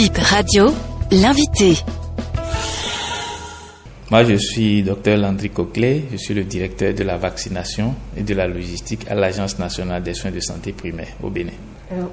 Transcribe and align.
Bip 0.00 0.16
Radio, 0.16 0.72
l'invité. 1.10 1.74
Moi, 4.10 4.24
je 4.24 4.36
suis 4.36 4.82
docteur 4.82 5.18
Landry 5.18 5.50
Coquelet, 5.50 6.04
je 6.10 6.16
suis 6.16 6.32
le 6.32 6.44
directeur 6.44 6.94
de 6.94 7.02
la 7.02 7.18
vaccination 7.18 7.94
et 8.16 8.22
de 8.22 8.32
la 8.32 8.48
logistique 8.48 9.06
à 9.10 9.14
l'Agence 9.14 9.58
nationale 9.58 10.02
des 10.02 10.14
soins 10.14 10.30
de 10.30 10.40
santé 10.40 10.72
primaire 10.72 11.08
au 11.22 11.28
Bénin. 11.28 11.52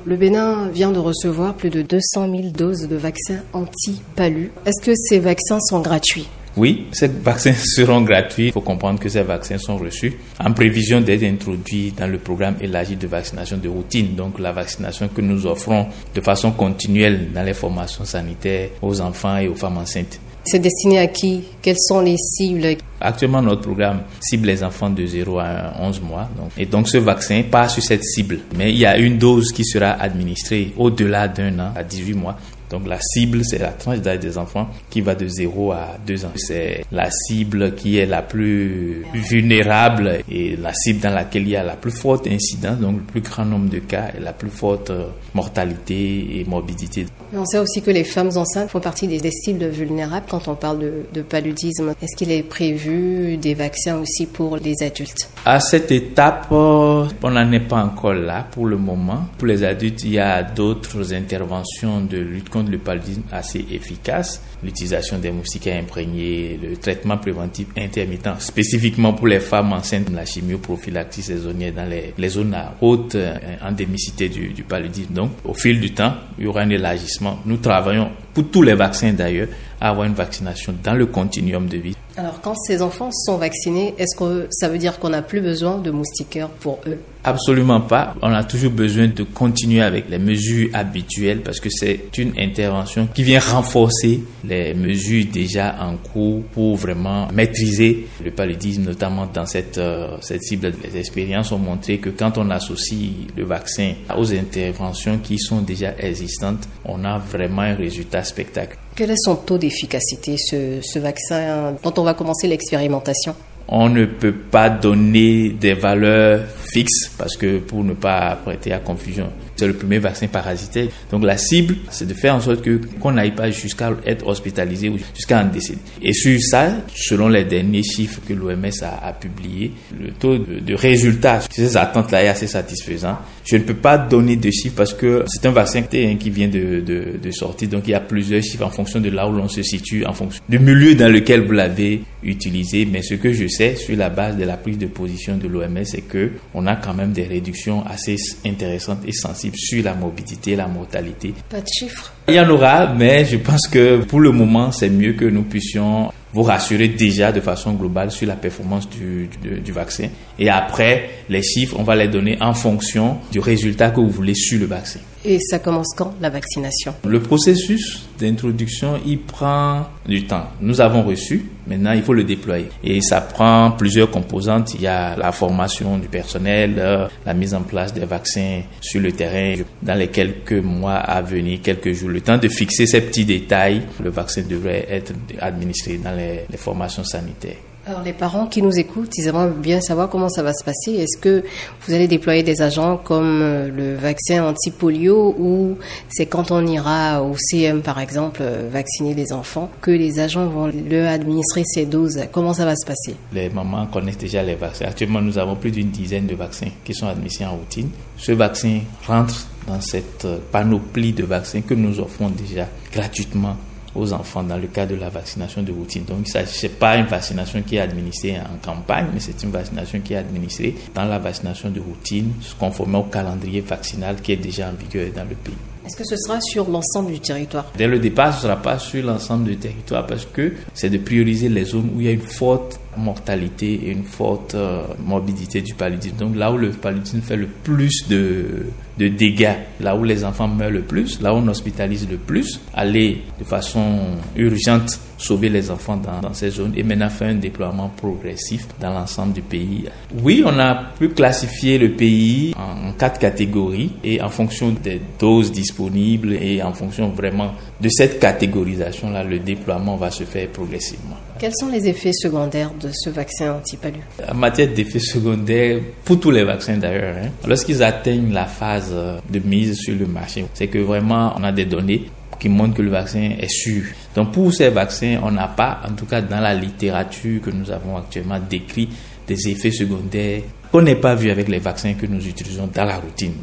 le 0.06 0.16
Bénin 0.18 0.68
vient 0.68 0.92
de 0.92 1.00
recevoir 1.00 1.54
plus 1.54 1.70
de 1.70 1.82
200 1.82 2.30
000 2.30 2.50
doses 2.50 2.90
de 2.90 2.98
vaccins 2.98 3.40
anti-palu. 3.54 4.52
Est-ce 4.66 4.86
que 4.86 4.92
ces 4.94 5.20
vaccins 5.20 5.62
sont 5.62 5.80
gratuits? 5.80 6.28
Oui, 6.58 6.88
ces 6.92 7.08
vaccins 7.08 7.54
seront 7.64 8.02
gratuits. 8.02 8.48
Il 8.48 8.52
faut 8.52 8.62
comprendre 8.62 9.00
que 9.00 9.10
ces 9.10 9.24
vaccins 9.24 9.58
sont 9.58 9.78
reçus 9.78 10.14
en 10.44 10.52
prévision 10.52 11.00
d'être 11.02 11.24
introduits 11.24 11.94
dans 11.98 12.08
le 12.08 12.18
programme 12.18 12.56
élargi 12.60 12.96
de 12.96 13.08
vaccination 13.08 13.58
de 13.58 13.70
routine, 13.70 14.16
donc 14.16 14.40
la 14.40 14.52
vaccination 14.52 15.08
que 15.08 15.22
nous 15.22 15.46
offrons 15.46 15.88
de 16.14 16.22
façon 16.22 16.52
continuelle 16.52 17.32
dans 17.34 17.44
les 17.44 17.54
formations 17.54 18.06
sanitaires 18.06 18.70
aux 18.82 19.00
enfants 19.00 19.38
et 19.38 19.48
aux 19.48 19.56
femmes 19.56 19.78
enceintes. 19.78 20.20
C'est 20.50 20.60
destiné 20.60 21.00
à 21.00 21.08
qui? 21.08 21.44
Quelles 21.62 21.78
sont 21.78 22.00
les 22.00 22.16
cibles? 22.16 22.78
Actuellement, 23.02 23.42
notre 23.42 23.64
programme 23.64 24.04
cible 24.22 24.48
les 24.48 24.64
enfants 24.64 24.90
de 24.90 25.06
0 25.06 25.40
à 25.40 25.74
11 25.82 26.02
mois. 26.02 26.30
et 26.58 26.66
donc, 26.66 26.88
ce 26.88 26.98
vaccin 27.00 27.44
passe 27.52 27.74
sur 27.74 27.84
cette 27.84 28.06
cible. 28.06 28.40
Mais 28.58 28.72
il 28.72 28.78
y 28.78 28.86
a 28.86 28.98
une 28.98 29.18
dose 29.18 29.52
qui 29.52 29.66
sera 29.66 29.90
administrée 29.92 30.72
au-delà 30.78 31.28
d'un 31.28 31.60
an, 31.60 31.74
à 31.76 31.84
18 31.84 32.14
mois. 32.14 32.38
Donc 32.70 32.88
la 32.88 33.00
cible, 33.02 33.42
c'est 33.44 33.60
la 33.60 33.72
tranche 33.72 34.00
d'âge 34.00 34.20
des 34.20 34.38
enfants 34.38 34.70
qui 34.90 35.02
va 35.02 35.16
de 35.16 35.28
0 35.28 35.72
à 35.72 35.98
2 36.06 36.26
ans. 36.26 36.32
C'est 36.36 36.84
la 36.92 37.10
cible 37.12 37.76
qui 37.76 37.98
est 37.98 38.06
la 38.06 38.22
plus 38.22 39.06
vulnérable 39.14 40.20
et 40.30 40.56
la 40.56 40.74
cible 40.74 41.00
dans 41.00 41.14
laquelle 41.14 41.44
il 41.44 41.50
y 41.50 41.56
a 41.56 41.64
la 41.64 41.76
plus 41.76 41.92
forte 41.92 42.28
incidence, 42.28 42.80
donc 42.80 42.98
le 42.98 43.04
plus 43.04 43.22
grand 43.22 43.46
nombre 43.46 43.70
de 43.70 43.80
cas 43.80 44.12
et 44.18 44.22
la 44.22 44.34
plus 44.34 44.50
forte 44.50 44.90
euh, 44.90 45.06
mortalité 45.34 46.40
et 46.40 46.46
morbidité. 46.46 47.06
On 47.34 47.46
sait 47.46 47.60
aussi 47.60 47.82
que 47.82 47.92
les 47.92 48.04
femmes 48.04 48.32
enceintes 48.36 48.70
font 48.70 48.80
partie 48.80 49.08
des, 49.08 49.20
cibles 49.32 49.68
vulnérables 49.68 50.26
quand 50.30 50.48
on 50.48 50.56
parle 50.56 50.80
de, 50.80 50.94
de 51.14 51.22
paludisme. 51.22 51.94
Est-ce 52.02 52.16
qu'il 52.16 52.32
est 52.32 52.44
prévu 52.44 53.38
des 53.38 53.54
vaccins 53.54 53.98
aussi 54.00 54.26
pour 54.26 54.58
les 54.58 54.76
adultes? 54.82 55.30
À 55.46 55.60
cette 55.60 55.92
étape, 55.92 56.48
euh, 56.52 57.06
on 57.24 57.32
n'en 57.32 57.52
est 57.52 57.60
pas 57.60 57.84
encore 57.84 58.14
là 58.14 58.46
pour 58.52 58.66
le 58.66 58.78
moment. 58.78 59.26
Pour 59.38 59.48
les 59.48 59.64
adultes, 59.64 60.04
il 60.04 60.12
y 60.12 60.20
a 60.20 60.44
d'autres 60.44 61.14
interventions 61.14 62.02
de 62.02 62.18
lutte 62.18 62.50
le 62.64 62.78
paludisme 62.78 63.24
assez 63.32 63.66
efficace. 63.72 64.42
L'utilisation 64.64 65.20
des 65.20 65.32
moustiquaires 65.32 65.82
imprégnés, 65.82 66.60
le 66.62 66.78
traitement 66.78 67.18
préventif 67.18 67.68
intermittent, 67.78 68.30
spécifiquement 68.40 69.14
pour 69.14 69.28
les 69.28 69.40
femmes 69.40 69.74
enceintes, 69.74 70.10
la 70.10 70.26
chimioprophylaxie 70.26 71.24
saisonnière 71.24 71.74
dans 71.74 71.90
les, 71.90 72.30
zones 72.30 72.54
à 72.54 72.76
haute 72.82 73.16
euh, 73.16 73.36
endémicité 73.62 74.30
du, 74.30 74.50
du 74.50 74.64
paludisme. 74.64 75.14
Donc, 75.14 75.32
au 75.46 75.54
fil 75.54 75.80
du 75.80 75.94
temps, 75.94 76.14
il 76.38 76.46
y 76.46 76.48
aura 76.48 76.62
un 76.62 76.70
élargissement. 76.70 77.40
Nous 77.46 77.58
travaillons 77.58 78.12
pour 78.34 78.50
tous 78.50 78.62
les 78.62 78.76
vaccins 78.76 79.14
d'ailleurs 79.14 79.48
à 79.80 79.90
avoir 79.90 80.08
une 80.08 80.14
vaccination 80.14 80.74
dans 80.84 80.94
le 80.94 81.06
continuum 81.06 81.68
de 81.68 81.78
vie. 81.78 81.96
Alors, 82.18 82.42
quand 82.42 82.56
ces 82.56 82.82
enfants 82.82 83.12
sont 83.12 83.38
vaccinés, 83.38 83.94
est-ce 83.98 84.16
que 84.16 84.48
ça 84.52 84.70
veut 84.70 84.78
dire 84.78 85.00
qu'on 85.00 85.10
n'a 85.10 85.22
plus 85.22 85.42
besoin 85.42 85.78
de 85.78 85.92
moustiquaires 85.92 86.50
pour 86.50 86.80
eux? 86.88 87.00
Absolument 87.24 87.82
pas. 87.82 88.16
On 88.22 88.32
a 88.32 88.44
toujours 88.44 88.72
besoin 88.72 89.08
de 89.08 89.24
continuer 89.24 89.82
avec 89.82 90.10
les 90.10 90.18
mesures 90.20 90.70
habituelles 90.74 91.42
parce 91.42 91.60
que 91.60 91.70
c'est 91.70 92.18
une 92.18 92.34
intervention 92.38 93.08
qui 93.14 93.24
vient 93.24 93.40
renforcer 93.40 94.22
les 94.44 94.74
mesures 94.74 95.26
déjà 95.32 95.76
en 95.80 95.98
cours 95.98 96.44
pour 96.54 96.78
vraiment 96.78 97.28
maîtriser 97.34 98.08
le 98.24 98.32
paludisme, 98.32 98.84
notamment 98.84 99.28
dans 99.32 99.46
cette, 99.46 99.78
euh, 99.78 100.18
cette 100.22 100.44
cible. 100.44 100.72
Les 100.84 101.00
expériences 101.00 101.52
ont 101.52 101.58
montré 101.58 101.98
que 101.98 102.10
quand 102.10 102.38
on 102.38 102.50
associe 102.50 103.10
le 103.36 103.44
vaccin 103.44 103.94
aux 104.18 104.34
interventions 104.34 105.18
qui 105.18 105.38
sont 105.38 105.62
déjà 105.62 105.94
existantes, 106.00 106.68
on 106.86 107.04
a 107.04 107.18
vraiment 107.18 107.64
un 107.64 107.76
résultat 107.76 108.24
spectaculaire. 108.24 108.78
Quel 108.96 109.12
est 109.12 109.18
son 109.18 109.36
taux 109.36 109.58
d'efficacité, 109.58 110.38
ce, 110.38 110.80
ce 110.82 111.00
vaccin, 111.00 111.76
dont 111.84 111.94
on 111.98 112.04
va 112.04 112.14
commencer 112.14 112.48
l'expérimentation? 112.48 113.36
On 113.68 113.90
ne 113.90 114.06
peut 114.06 114.34
pas 114.34 114.70
donner 114.70 115.50
des 115.50 115.74
valeurs 115.74 116.42
fixes 116.72 117.12
parce 117.18 117.36
que 117.36 117.60
pour 117.60 117.84
ne 117.84 117.94
pas 117.94 118.36
prêter 118.44 118.72
à 118.74 118.80
confusion, 118.80 119.32
c'est 119.58 119.68
le 119.68 119.74
premier 119.74 120.00
vaccin 120.00 120.28
parasitaire. 120.28 120.88
Donc 121.12 121.24
la 121.24 121.38
cible, 121.38 121.76
c'est 121.90 122.08
de 122.08 122.14
faire 122.14 122.36
en 122.36 122.42
sorte 122.42 122.62
que 122.62 122.80
qu'on 123.00 123.12
n'aille 123.12 123.36
pas 123.36 123.50
jusqu'à 123.52 123.92
être 124.06 124.28
hospitalisé 124.28 124.90
ou 124.90 124.98
jusqu'à 125.16 125.42
en 125.42 125.46
décéder. 125.46 125.80
Et 126.02 126.14
sur 126.14 126.40
ça, 126.40 126.70
selon 126.96 127.28
les 127.28 127.44
derniers 127.44 127.84
chiffres 127.84 128.22
que 128.28 128.34
l'OMS 128.34 128.66
a, 128.82 129.08
a 129.08 129.14
publiés, 129.14 129.72
le 130.00 130.12
taux 130.12 130.38
de, 130.38 130.74
résultat, 130.74 131.42
ces 131.50 131.76
attentes-là 131.76 132.24
est 132.24 132.28
assez 132.28 132.48
satisfaisant. 132.48 133.18
Je 133.46 133.56
ne 133.58 133.64
peux 133.64 133.76
pas 133.76 133.98
donner 133.98 134.36
de 134.36 134.52
chiffres 134.52 134.76
parce 134.76 134.94
que 134.94 135.24
c'est 135.28 135.46
un 135.46 135.52
vaccin 135.52 135.82
qui 135.82 136.30
vient 136.30 136.48
de, 136.48 136.82
de, 136.82 137.18
de, 137.22 137.32
sortir, 137.32 137.70
donc 137.70 137.84
il 137.88 137.92
y 137.92 137.94
a 137.94 138.00
plusieurs 138.00 138.44
chiffres 138.44 138.66
en 138.66 138.70
fonction 138.70 139.00
de 139.00 139.10
là 139.10 139.28
où 139.28 139.32
l'on 139.32 139.48
se 139.48 139.64
situe, 139.64 140.06
en 140.06 140.14
fonction 140.14 140.44
du 140.50 140.60
milieu 140.60 140.96
dans 140.96 141.12
lequel 141.12 141.46
vous 141.46 141.54
l'avez 141.54 142.02
utilisé. 142.24 142.86
Mais 142.86 143.02
ce 143.02 143.16
que 143.16 143.32
je 143.32 143.48
sais 143.48 143.76
sur 143.76 143.96
la 143.96 144.10
base 144.10 144.38
de 144.38 144.44
la 144.44 144.58
prise 144.58 144.78
de 144.78 144.88
position 144.88 145.38
de 145.38 145.48
l'OMS, 145.48 145.86
c'est 145.86 146.02
que 146.02 146.32
on 146.54 146.68
a 146.68 146.76
quand 146.76 146.94
même 146.94 147.14
des 147.14 147.24
réductions 147.24 147.86
assez 147.86 148.18
intéressantes 148.46 149.00
et 149.08 149.14
sensibles 149.14 149.47
sur 149.56 149.84
la 149.84 149.94
morbidité, 149.94 150.56
la 150.56 150.68
mortalité. 150.68 151.34
Pas 151.50 151.62
de 151.62 151.68
chiffres. 151.68 152.14
Il 152.28 152.36
y 152.36 152.40
en 152.40 152.50
aura, 152.50 152.94
mais 152.94 153.26
je 153.26 153.38
pense 153.38 153.68
que 153.68 153.98
pour 154.04 154.20
le 154.20 154.32
moment, 154.32 154.72
c'est 154.72 154.90
mieux 154.90 155.14
que 155.14 155.26
nous 155.26 155.44
puissions 155.44 156.12
vous 156.34 156.44
rassurer 156.44 156.90
déjà 156.90 157.32
de 157.32 157.40
façon 157.40 157.74
globale 157.74 158.12
sur 158.12 158.28
la 158.28 158.36
performance 158.36 158.88
du, 158.90 159.30
du, 159.42 159.72
vaccin. 159.72 160.10
Et 160.38 160.50
après, 160.50 161.10
les 161.30 161.42
chiffres, 161.42 161.76
on 161.80 161.84
va 161.84 161.96
les 161.96 162.10
donner 162.10 162.38
en 162.42 162.54
fonction 162.54 163.18
du 163.32 163.40
résultat 163.40 163.90
que 163.90 164.02
vous 164.02 164.10
voulez 164.10 164.36
sur 164.36 164.60
le 164.60 164.66
vaccin. 164.66 165.00
Et 165.30 165.40
ça 165.42 165.60
commence 165.60 165.94
quand, 165.94 166.14
la 166.22 166.30
vaccination? 166.30 166.94
Le 167.06 167.22
processus 167.22 168.08
d'introduction, 168.18 168.98
il 169.06 169.20
prend 169.20 169.86
du 170.08 170.26
temps. 170.26 170.46
Nous 170.62 170.80
avons 170.80 171.04
reçu, 171.04 171.48
maintenant 171.68 171.92
il 171.92 172.02
faut 172.02 172.14
le 172.14 172.24
déployer. 172.24 172.70
Et 172.82 173.02
ça 173.02 173.20
prend 173.20 173.72
plusieurs 173.72 174.10
composantes. 174.10 174.76
Il 174.76 174.84
y 174.84 174.88
a 174.88 175.18
la 175.18 175.34
formation 175.34 175.98
du 175.98 176.08
personnel, 176.08 176.76
euh, 176.78 177.10
la 177.26 177.34
mise 177.34 177.54
en 177.54 177.64
place 177.64 177.94
des 177.94 178.06
vaccins 178.06 178.62
sur 178.80 179.02
le 179.02 179.12
terrain. 179.12 179.62
Dans 179.84 179.96
les 179.96 180.08
quelques 180.08 180.54
mois 180.54 180.96
à 180.96 181.22
venir, 181.22 181.60
quelques 181.62 181.92
jours, 181.92 182.08
le 182.08 182.22
temps 182.22 182.38
de 182.38 182.48
fixer 182.48 182.86
ces 182.86 183.02
petits 183.02 183.26
détails, 183.26 183.82
le 184.02 184.10
vaccin 184.10 184.44
devrait 184.50 184.88
être 184.90 185.12
administré 185.42 185.98
dans 185.98 186.16
les, 186.16 186.46
les 186.50 186.58
formations 186.58 187.04
sanitaires. 187.04 187.58
Alors 187.88 188.02
les 188.04 188.12
parents 188.12 188.48
qui 188.48 188.62
nous 188.62 188.78
écoutent, 188.78 189.18
ils 189.18 189.28
aimeraient 189.28 189.50
bien 189.50 189.80
savoir 189.80 190.10
comment 190.10 190.28
ça 190.28 190.44
va 190.44 190.52
se 190.52 190.62
passer. 190.62 190.92
Est-ce 190.92 191.18
que 191.18 191.46
vous 191.82 191.94
allez 191.94 192.10
déployer 192.10 192.44
des 192.44 192.62
agents 192.62 192.98
comme 192.98 193.42
euh, 193.42 193.70
le 193.70 193.96
vaccin 193.96 194.44
anti-polio 194.44 195.34
ou 195.40 195.78
c'est 196.10 196.26
quand 196.26 196.52
on 196.52 196.68
ira 196.68 197.24
au 197.24 197.38
CM 197.38 197.82
par 197.82 197.98
exemple 198.00 198.42
euh, 198.42 198.68
vacciner 198.70 199.14
les 199.14 199.32
enfants 199.32 199.72
que 199.80 199.92
les 199.92 200.20
agents 200.20 200.48
vont 200.48 200.70
leur 200.90 201.10
administrer 201.10 201.64
ces 201.64 201.86
doses? 201.86 202.20
Comment 202.34 202.54
ça 202.54 202.66
va 202.66 202.76
se 202.76 202.86
passer? 202.86 203.16
Les 203.32 203.48
mamans 203.48 203.86
connaissent 203.86 204.18
déjà 204.18 204.44
les 204.44 204.56
vaccins. 204.56 204.88
Actuellement, 204.88 205.22
nous 205.22 205.38
avons 205.38 205.56
plus 205.56 205.72
d'une 205.72 205.90
dizaine 205.90 206.28
de 206.28 206.36
vaccins 206.36 206.72
qui 206.84 206.94
sont 206.94 207.08
administrés 207.08 207.46
en 207.46 207.56
routine. 207.56 207.90
Ce 208.18 208.34
vaccin 208.34 208.82
rentre 209.08 209.48
dans 209.66 209.80
cette 209.80 210.26
euh, 210.26 210.40
panoplie 210.52 211.14
de 211.14 211.24
vaccins 211.24 211.62
que 211.62 211.74
nous 211.74 212.02
offrons 212.02 212.32
déjà 212.32 212.68
gratuitement 212.92 213.56
aux 213.98 214.14
enfants 214.14 214.44
dans 214.44 214.58
le 214.58 214.68
cadre 214.68 214.96
de 214.96 215.00
la 215.00 215.10
vaccination 215.10 215.64
de 215.64 215.72
routine. 215.72 216.04
Donc, 216.04 216.28
ce 216.28 216.38
n'est 216.38 216.74
pas 216.74 216.96
une 216.98 217.06
vaccination 217.06 217.62
qui 217.64 217.76
est 217.76 217.80
administrée 217.80 218.38
en 218.40 218.58
campagne, 218.64 219.08
mais 219.14 219.20
c'est 219.20 219.42
une 219.44 219.52
vaccination 219.52 220.00
qui 220.02 220.14
est 220.14 220.18
administrée 220.18 220.76
dans 220.94 221.06
la 221.06 221.20
vaccination 221.20 221.70
de 221.70 221.80
routine, 221.80 222.34
conformément 222.60 223.00
au 223.00 223.04
calendrier 223.10 223.62
vaccinal 223.62 224.18
qui 224.22 224.34
est 224.34 224.38
déjà 224.38 224.70
en 224.70 224.74
vigueur 224.74 225.08
dans 225.16 225.24
le 225.28 225.36
pays. 225.36 225.54
Est-ce 225.88 225.96
que 225.96 226.04
ce 226.04 226.18
sera 226.18 226.42
sur 226.42 226.70
l'ensemble 226.70 227.14
du 227.14 227.22
territoire? 227.22 227.72
Dès 227.78 227.88
le 227.88 227.98
départ, 227.98 228.34
ce 228.34 228.40
ne 228.40 228.42
sera 228.52 228.62
pas 228.62 228.78
sur 228.78 229.02
l'ensemble 229.06 229.46
du 229.46 229.56
territoire 229.56 230.06
parce 230.06 230.26
que 230.26 230.52
c'est 230.74 230.90
de 230.90 230.98
prioriser 230.98 231.48
les 231.48 231.64
zones 231.64 231.92
où 231.96 232.02
il 232.02 232.08
y 232.08 232.10
a 232.10 232.12
une 232.12 232.20
forte 232.20 232.78
mortalité 232.98 233.74
et 233.86 233.92
une 233.92 234.04
forte 234.04 234.54
euh, 234.56 234.84
morbidité 235.00 235.62
du 235.62 235.74
paludisme. 235.76 236.18
Donc 236.18 236.36
là 236.36 236.52
où 236.52 236.58
le 236.58 236.72
paludisme 236.72 237.22
fait 237.22 237.38
le 237.38 237.48
plus 237.48 238.06
de, 238.10 238.66
de 238.98 239.08
dégâts, 239.08 239.56
là 239.80 239.96
où 239.96 240.04
les 240.04 240.26
enfants 240.26 240.50
meurent 240.50 240.72
le 240.72 240.82
plus, 240.82 241.22
là 241.22 241.34
où 241.34 241.38
on 241.38 241.48
hospitalise 241.48 242.06
le 242.12 242.18
plus, 242.18 242.60
aller 242.74 243.22
de 243.40 243.46
façon 243.46 244.00
urgente 244.36 245.00
sauver 245.18 245.50
les 245.50 245.72
enfants 245.72 245.98
dans, 245.98 246.22
dans, 246.22 246.34
ces 246.34 246.52
zones 246.52 246.74
et 246.76 246.84
maintenant 246.84 247.10
faire 247.10 247.30
un 247.30 247.36
déploiement 247.36 247.90
progressif 247.90 248.68
dans 248.80 248.94
l'ensemble 248.94 249.34
du 249.34 249.42
pays. 249.42 249.86
Oui, 250.24 250.44
on 250.46 250.60
a 250.60 250.76
pu 250.98 251.10
classifier 251.10 251.78
le 251.78 251.92
pays 251.92 252.54
en, 252.58 252.90
en 252.90 252.92
quatre 252.94 253.20
catégories 253.20 253.92
et 254.04 254.22
en 254.22 254.30
fonction 254.30 254.72
des 254.72 255.02
doses 255.20 255.52
disponibles 255.52 256.34
et 256.34 256.62
en 256.62 256.74
fonction 256.74 257.10
vraiment 257.10 257.54
de 257.80 257.90
cette 257.90 258.20
catégorisation-là, 258.20 259.24
le 259.24 259.40
déploiement 259.40 259.98
va 259.98 260.12
se 260.12 260.24
faire 260.24 260.48
progressivement. 260.50 261.18
Quels 261.40 261.54
sont 261.56 261.70
les 261.70 261.88
effets 261.88 262.14
secondaires 262.14 262.72
de 262.82 262.90
ce 262.92 263.10
vaccin 263.10 263.54
anti-palu 263.54 264.00
En 264.28 264.34
matière 264.34 264.70
d'effets 264.70 265.00
secondaires, 265.00 265.80
pour 266.04 266.20
tous 266.20 266.32
les 266.32 266.44
vaccins 266.44 266.78
d'ailleurs, 266.78 267.16
hein, 267.18 267.30
lorsqu'ils 267.48 267.84
atteignent 267.84 268.34
la 268.34 268.46
phase 268.46 268.94
de 269.30 269.40
mise 269.40 269.76
sur 269.78 269.96
le 269.96 270.08
marché, 270.08 270.46
c'est 270.54 270.68
que 270.68 270.80
vraiment 270.80 271.34
on 271.38 271.44
a 271.44 271.52
des 271.52 271.66
données 271.66 272.06
qui 272.40 272.50
montrent 272.50 272.76
que 272.76 272.82
le 272.82 272.90
vaccin 272.92 273.32
est 273.40 273.50
sûr. 273.50 273.84
Donc 274.16 274.32
pour 274.32 274.54
ces 274.54 274.70
vaccins, 274.70 275.20
on 275.24 275.32
n'a 275.32 275.48
pas, 275.48 275.82
en 275.88 275.94
tout 275.94 276.06
cas 276.06 276.22
dans 276.22 276.40
la 276.40 276.54
littérature 276.54 277.42
que 277.42 277.50
nous 277.50 277.72
avons 277.72 277.98
actuellement, 277.98 278.40
décrit 278.40 278.90
des 279.28 279.50
effets 279.50 279.72
secondaires 279.72 280.42
qu'on 280.72 280.82
n'ait 280.82 280.96
pas 280.96 281.16
vu 281.16 281.30
avec 281.30 281.48
les 281.48 281.60
vaccins 281.60 281.94
que 281.94 282.06
nous 282.06 282.26
utilisons 282.28 282.70
dans 282.74 282.84
la 282.84 282.98
routine, 282.98 283.34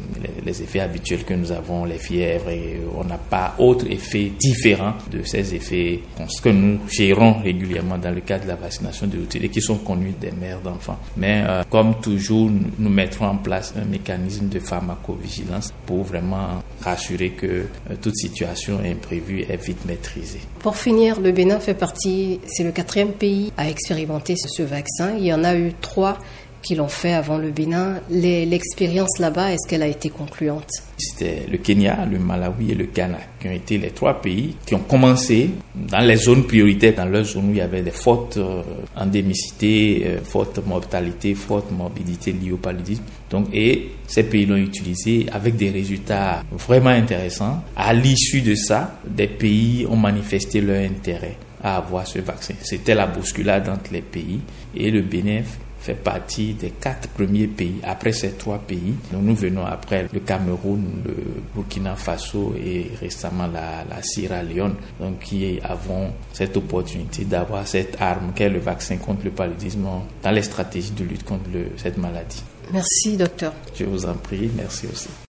les, 0.45 0.61
effets 0.61 0.79
habituels 0.79 1.23
que 1.23 1.33
nous 1.33 1.51
avons, 1.51 1.85
les 1.85 1.97
fièvres, 1.97 2.49
et 2.49 2.79
on 2.95 3.03
n'a 3.03 3.17
pas 3.17 3.55
autre 3.57 3.85
effet 3.89 4.31
différent 4.39 4.93
de 5.11 5.23
ces 5.23 5.55
effets 5.55 6.01
que 6.43 6.49
nous 6.49 6.79
gérons 6.87 7.41
régulièrement 7.41 7.97
dans 7.97 8.11
le 8.13 8.21
cadre 8.21 8.43
de 8.43 8.49
la 8.49 8.55
vaccination 8.55 9.07
de 9.07 9.17
routine 9.17 9.43
et 9.43 9.49
qui 9.49 9.61
sont 9.61 9.79
connus 9.79 10.13
des 10.19 10.31
mères 10.31 10.61
d'enfants. 10.61 10.99
Mais 11.17 11.43
euh, 11.47 11.63
comme 11.69 11.95
toujours, 11.99 12.49
nous 12.77 12.89
mettrons 12.89 13.25
en 13.25 13.37
place 13.37 13.73
un 13.75 13.85
mécanisme 13.85 14.47
de 14.47 14.59
pharmacovigilance 14.59 15.73
pour 15.85 16.03
vraiment 16.03 16.63
rassurer 16.81 17.31
que 17.31 17.45
euh, 17.45 17.95
toute 18.01 18.15
situation 18.15 18.79
imprévue 18.79 19.41
est 19.41 19.63
vite 19.63 19.85
maîtrisée. 19.85 20.41
Pour 20.59 20.77
finir, 20.77 21.19
le 21.19 21.31
Bénin 21.31 21.59
fait 21.59 21.73
partie, 21.73 22.39
c'est 22.45 22.63
le 22.63 22.71
quatrième 22.71 23.13
pays 23.13 23.51
à 23.57 23.69
expérimenter 23.69 24.35
ce 24.35 24.63
vaccin. 24.63 25.15
Il 25.17 25.25
y 25.25 25.33
en 25.33 25.43
a 25.43 25.55
eu 25.55 25.73
trois 25.81 26.17
qui 26.65 26.73
l'ont 26.73 26.87
fait 26.87 27.13
avant 27.13 27.37
le 27.37 27.51
Bénin. 27.51 28.01
L'expérience 28.09 29.19
là-bas, 29.19 29.53
est-ce 29.53 29.69
qu'elle 29.69 29.83
a 29.83 29.87
été 29.87 30.09
concluante? 30.09 30.67
C'était 30.97 31.45
le 31.49 31.59
Kenya, 31.59 32.05
le 32.11 32.17
Malawi 32.17 32.71
et 32.71 32.75
le 32.75 32.85
Ghana 32.85 33.19
qui 33.39 33.47
ont 33.47 33.51
été 33.51 33.77
les 33.77 33.91
trois 33.91 34.19
pays 34.21 34.55
qui 34.65 34.73
ont 34.73 34.79
commencé 34.79 35.51
dans 35.75 35.99
les 35.99 36.15
zones 36.15 36.43
prioritaires, 36.45 36.95
dans 36.95 37.05
leurs 37.05 37.25
zones 37.25 37.49
où 37.49 37.51
il 37.51 37.57
y 37.57 37.61
avait 37.61 37.83
des 37.83 37.91
fortes 37.91 38.37
euh, 38.37 38.63
endémicités, 38.95 40.03
euh, 40.07 40.19
fortes 40.23 40.65
mortalité, 40.65 41.35
forte 41.35 41.71
morbidité 41.71 42.31
liée 42.31 42.53
au 42.53 42.57
paludisme. 42.57 43.03
Donc, 43.29 43.47
et 43.53 43.91
ces 44.07 44.23
pays 44.23 44.47
l'ont 44.47 44.55
utilisé 44.55 45.27
avec 45.31 45.57
des 45.57 45.69
résultats 45.69 46.43
vraiment 46.51 46.89
intéressants. 46.89 47.61
À 47.75 47.93
l'issue 47.93 48.41
de 48.41 48.55
ça, 48.55 48.99
des 49.07 49.27
pays 49.27 49.85
ont 49.87 49.97
manifesté 49.97 50.61
leur 50.61 50.81
intérêt 50.81 51.37
à 51.61 51.77
avoir 51.77 52.07
ce 52.07 52.19
vaccin. 52.19 52.53
C'était 52.63 52.95
la 52.95 53.05
bousculade 53.07 53.69
entre 53.69 53.91
les 53.91 54.01
pays 54.01 54.39
et 54.75 54.89
le 54.89 55.01
Bénin 55.01 55.41
fait 55.85 55.93
partie 55.93 56.53
des 56.53 56.71
quatre 56.71 57.07
premiers 57.09 57.47
pays. 57.47 57.75
Après 57.83 58.11
ces 58.11 58.31
trois 58.31 58.57
pays, 58.57 58.95
nous 59.11 59.35
venons 59.35 59.65
après 59.65 60.07
le 60.11 60.19
Cameroun, 60.19 60.83
le 61.05 61.15
Burkina 61.53 61.95
Faso 61.95 62.55
et 62.57 62.91
récemment 62.99 63.47
la, 63.47 64.01
Sierra 64.01 64.41
Leone, 64.41 64.75
donc 64.99 65.19
qui 65.19 65.59
avons 65.63 66.11
cette 66.33 66.57
opportunité 66.57 67.23
d'avoir 67.25 67.67
cette 67.67 68.01
arme 68.01 68.31
qu'est 68.35 68.49
le 68.49 68.59
vaccin 68.59 68.97
contre 68.97 69.25
le 69.25 69.31
paludisme 69.31 69.85
dans 70.23 70.31
les 70.31 70.41
stratégies 70.41 70.91
de 70.91 71.03
lutte 71.03 71.23
contre 71.23 71.43
cette 71.77 71.97
maladie. 71.97 72.43
Merci, 72.73 73.15
docteur. 73.15 73.53
Je 73.75 73.85
vous 73.85 74.05
en 74.05 74.15
prie, 74.15 74.49
merci 74.55 74.87
aussi. 74.91 75.09